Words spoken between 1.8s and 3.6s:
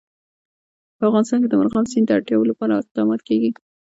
سیند د اړتیاوو لپاره اقدامات کېږي.